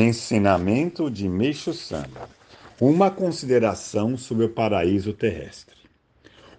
Ensinamento 0.00 1.10
de 1.10 1.28
Meixo 1.28 1.74
Sama. 1.74 2.28
Uma 2.80 3.10
consideração 3.10 4.16
sobre 4.16 4.44
o 4.44 4.48
paraíso 4.48 5.12
terrestre. 5.12 5.74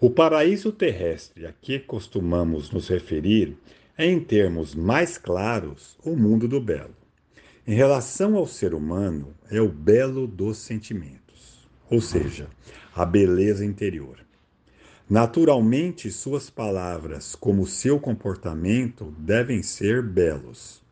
O 0.00 0.08
paraíso 0.08 0.70
terrestre 0.70 1.44
a 1.44 1.52
que 1.52 1.80
costumamos 1.80 2.70
nos 2.70 2.88
referir 2.88 3.56
é, 3.98 4.06
em 4.06 4.20
termos 4.20 4.74
mais 4.74 5.18
claros, 5.18 5.98
o 6.04 6.14
mundo 6.14 6.46
do 6.46 6.60
belo. 6.60 6.94
Em 7.66 7.74
relação 7.74 8.36
ao 8.36 8.46
ser 8.46 8.72
humano, 8.72 9.34
é 9.50 9.60
o 9.60 9.68
belo 9.68 10.28
dos 10.28 10.58
sentimentos, 10.58 11.68
ou 11.90 12.00
seja, 12.00 12.46
a 12.94 13.04
beleza 13.04 13.64
interior. 13.64 14.18
Naturalmente, 15.10 16.08
suas 16.08 16.48
palavras, 16.48 17.34
como 17.34 17.66
seu 17.66 17.98
comportamento, 17.98 19.12
devem 19.18 19.60
ser 19.62 20.02
belos 20.02 20.83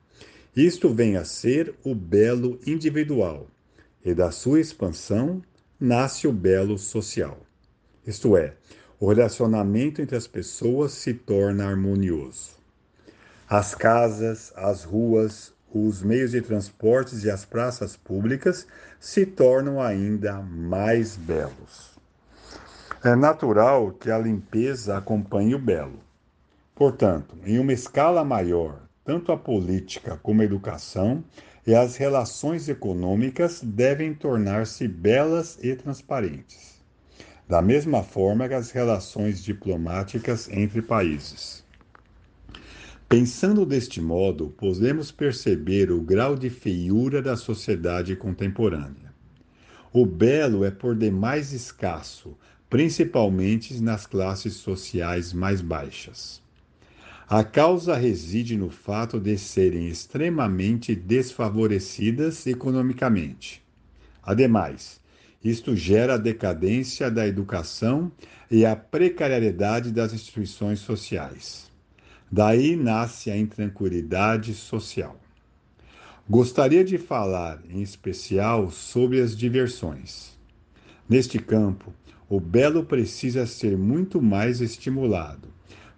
isto 0.54 0.92
vem 0.92 1.16
a 1.16 1.24
ser 1.24 1.74
o 1.82 1.94
belo 1.94 2.60
individual, 2.66 3.46
e 4.04 4.12
da 4.12 4.30
sua 4.30 4.60
expansão 4.60 5.42
nasce 5.80 6.28
o 6.28 6.32
belo 6.32 6.78
social. 6.78 7.38
Isto 8.06 8.36
é, 8.36 8.54
o 9.00 9.08
relacionamento 9.08 10.02
entre 10.02 10.16
as 10.16 10.26
pessoas 10.26 10.92
se 10.92 11.14
torna 11.14 11.66
harmonioso. 11.66 12.50
As 13.48 13.74
casas, 13.74 14.52
as 14.54 14.84
ruas, 14.84 15.52
os 15.72 16.02
meios 16.02 16.32
de 16.32 16.42
transportes 16.42 17.24
e 17.24 17.30
as 17.30 17.44
praças 17.44 17.96
públicas 17.96 18.66
se 19.00 19.24
tornam 19.24 19.80
ainda 19.80 20.40
mais 20.42 21.16
belos. 21.16 21.92
É 23.02 23.16
natural 23.16 23.90
que 23.92 24.10
a 24.10 24.18
limpeza 24.18 24.96
acompanhe 24.96 25.54
o 25.54 25.58
belo. 25.58 25.98
Portanto, 26.74 27.36
em 27.44 27.58
uma 27.58 27.72
escala 27.72 28.24
maior, 28.24 28.80
tanto 29.04 29.32
a 29.32 29.36
política 29.36 30.18
como 30.22 30.42
a 30.42 30.44
educação 30.44 31.24
e 31.66 31.74
as 31.74 31.96
relações 31.96 32.68
econômicas 32.68 33.60
devem 33.62 34.14
tornar-se 34.14 34.86
belas 34.88 35.58
e 35.62 35.74
transparentes, 35.74 36.82
da 37.48 37.62
mesma 37.62 38.02
forma 38.02 38.48
que 38.48 38.54
as 38.54 38.70
relações 38.70 39.42
diplomáticas 39.42 40.48
entre 40.48 40.82
países. 40.82 41.64
Pensando 43.08 43.66
deste 43.66 44.00
modo, 44.00 44.48
podemos 44.56 45.12
perceber 45.12 45.92
o 45.92 46.00
grau 46.00 46.34
de 46.34 46.48
feiura 46.48 47.20
da 47.20 47.36
sociedade 47.36 48.16
contemporânea. 48.16 49.12
O 49.92 50.06
belo 50.06 50.64
é 50.64 50.70
por 50.70 50.96
demais 50.96 51.52
escasso, 51.52 52.34
principalmente 52.70 53.78
nas 53.82 54.06
classes 54.06 54.54
sociais 54.54 55.34
mais 55.34 55.60
baixas. 55.60 56.42
A 57.34 57.42
causa 57.42 57.96
reside 57.96 58.58
no 58.58 58.68
fato 58.68 59.18
de 59.18 59.38
serem 59.38 59.88
extremamente 59.88 60.94
desfavorecidas 60.94 62.46
economicamente. 62.46 63.62
Ademais, 64.22 65.00
isto 65.42 65.74
gera 65.74 66.16
a 66.16 66.18
decadência 66.18 67.10
da 67.10 67.26
educação 67.26 68.12
e 68.50 68.66
a 68.66 68.76
precariedade 68.76 69.90
das 69.90 70.12
instituições 70.12 70.80
sociais. 70.80 71.70
Daí 72.30 72.76
nasce 72.76 73.30
a 73.30 73.36
intranquilidade 73.38 74.52
social. 74.52 75.18
Gostaria 76.28 76.84
de 76.84 76.98
falar, 76.98 77.62
em 77.66 77.80
especial, 77.80 78.70
sobre 78.70 79.22
as 79.22 79.34
diversões. 79.34 80.38
Neste 81.08 81.38
campo, 81.38 81.94
o 82.28 82.38
belo 82.38 82.84
precisa 82.84 83.46
ser 83.46 83.78
muito 83.78 84.20
mais 84.20 84.60
estimulado 84.60 85.51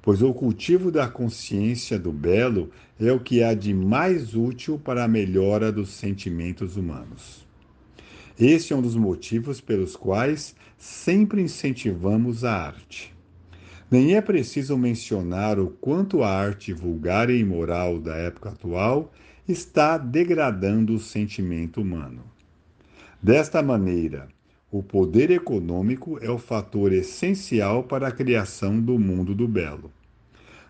pois 0.04 0.20
o 0.20 0.34
cultivo 0.34 0.90
da 0.90 1.08
consciência 1.08 1.98
do 1.98 2.12
belo 2.12 2.70
é 3.00 3.10
o 3.10 3.18
que 3.18 3.42
há 3.42 3.54
de 3.54 3.72
mais 3.72 4.34
útil 4.34 4.78
para 4.78 5.02
a 5.02 5.08
melhora 5.08 5.72
dos 5.72 5.88
sentimentos 5.94 6.76
humanos. 6.76 7.46
Este 8.38 8.74
é 8.74 8.76
um 8.76 8.82
dos 8.82 8.96
motivos 8.96 9.62
pelos 9.62 9.96
quais 9.96 10.54
sempre 10.76 11.40
incentivamos 11.40 12.44
a 12.44 12.52
arte. 12.52 13.14
Nem 13.90 14.14
é 14.14 14.20
preciso 14.20 14.76
mencionar 14.76 15.58
o 15.58 15.68
quanto 15.68 16.22
a 16.22 16.28
arte 16.28 16.74
vulgar 16.74 17.30
e 17.30 17.38
imoral 17.38 17.98
da 17.98 18.14
época 18.14 18.50
atual 18.50 19.10
está 19.48 19.96
degradando 19.96 20.92
o 20.94 21.00
sentimento 21.00 21.80
humano. 21.80 22.22
Desta 23.22 23.62
maneira, 23.62 24.28
o 24.74 24.82
poder 24.82 25.30
econômico 25.30 26.18
é 26.20 26.28
o 26.28 26.36
fator 26.36 26.92
essencial 26.92 27.84
para 27.84 28.08
a 28.08 28.10
criação 28.10 28.80
do 28.80 28.98
mundo 28.98 29.32
do 29.32 29.46
belo. 29.46 29.88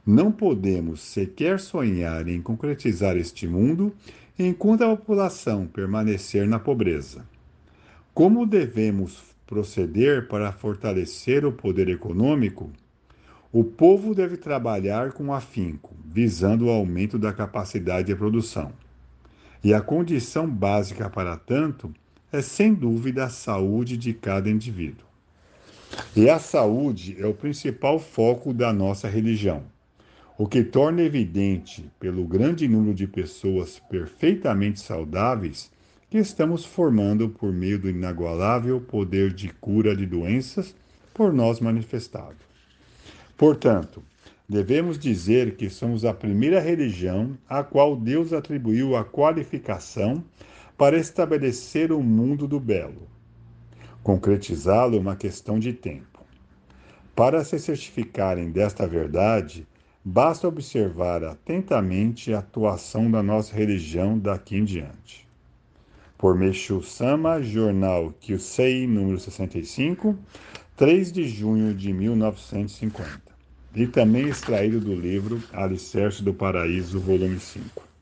Não 0.07 0.31
podemos 0.31 1.01
sequer 1.01 1.59
sonhar 1.59 2.29
em 2.29 2.43
concretizar 2.43 3.17
este 3.17 3.49
mundo 3.49 3.91
enquanto 4.39 4.83
a 4.83 4.95
população 4.95 5.67
permanecer 5.67 6.47
na 6.47 6.59
pobreza. 6.59 7.25
Como 8.13 8.45
devemos 8.45 9.23
proceder 9.47 10.29
para 10.29 10.53
fortalecer 10.53 11.47
o 11.47 11.53
poder 11.53 11.89
econômico? 11.89 12.71
O 13.51 13.65
povo 13.65 14.15
deve 14.15 14.37
trabalhar 14.37 15.13
com 15.13 15.33
afinco, 15.33 15.97
visando 16.05 16.67
o 16.67 16.71
aumento 16.71 17.19
da 17.19 17.33
capacidade 17.33 18.09
de 18.09 18.15
produção. 18.15 18.73
E 19.63 19.73
a 19.73 19.81
condição 19.81 20.47
básica 20.47 21.09
para 21.09 21.35
tanto 21.39 21.91
é 22.31 22.43
sem 22.43 22.75
dúvida 22.75 23.25
a 23.25 23.31
saúde 23.31 23.97
de 23.97 24.13
cada 24.13 24.51
indivíduo. 24.51 25.07
E 26.15 26.29
a 26.29 26.39
saúde 26.39 27.17
é 27.19 27.27
o 27.27 27.33
principal 27.33 27.99
foco 27.99 28.53
da 28.53 28.73
nossa 28.73 29.09
religião, 29.09 29.63
o 30.37 30.49
que 30.49 30.65
torna 30.65 31.03
evidente, 31.03 31.89
pelo 32.01 32.25
grande 32.25 32.67
número 32.67 32.93
de 32.93 33.07
pessoas 33.07 33.81
perfeitamente 33.89 34.81
saudáveis, 34.81 35.71
que 36.11 36.19
estamos 36.19 36.65
formando 36.65 37.29
por 37.29 37.53
meio 37.53 37.79
do 37.79 37.89
inagualável 37.89 38.81
poder 38.81 39.33
de 39.33 39.49
cura 39.49 39.95
de 39.95 40.07
doenças 40.07 40.75
por 41.13 41.33
nós 41.33 41.61
manifestado. 41.61 42.37
Portanto, 43.37 44.03
devemos 44.49 44.99
dizer 44.99 45.57
que 45.57 45.71
somos 45.71 46.05
a 46.05 46.13
primeira 46.13 46.61
religião 46.61 47.39
a 47.49 47.63
qual 47.63 47.97
Deus 47.97 48.33
atribuiu 48.33 48.97
a 48.97 49.05
qualificação 49.05 50.23
para 50.77 50.99
estabelecer 50.99 51.93
o 51.93 52.03
mundo 52.03 52.49
do 52.49 52.59
belo. 52.59 53.09
Concretizá-lo 54.03 54.97
é 54.97 55.01
uma 55.01 55.17
questão 55.17 55.61
de 55.61 55.73
tempo. 55.73 56.25
Para 57.15 57.45
se 57.45 57.59
certificarem 57.61 58.51
desta 58.51 58.87
verdade, 58.87 59.67
basta 60.05 60.47
observar 60.47 61.25
atentamente 61.25 62.35
a 62.35 62.41
atuação 62.41 63.11
da 63.11 63.23
nossa 63.23 63.55
religião 63.55 64.19
daqui 64.19 64.57
em 64.57 64.65
diante. 64.65 65.27
Por 66.19 66.37
Meixo 66.37 66.83
Sama, 66.83 67.41
Jornal 67.41 68.13
Kyusei, 68.21 68.87
número 68.87 69.19
65, 69.19 70.17
3 70.77 71.11
de 71.11 71.27
junho 71.27 71.75
de 71.75 71.93
1950. 71.93 73.23
E 73.75 73.87
também 73.87 74.29
extraído 74.29 74.79
do 74.79 74.95
livro 74.95 75.43
Alicerce 75.53 76.23
do 76.23 76.35
Paraíso, 76.35 77.01
volume 77.01 77.41
5. 77.41 77.94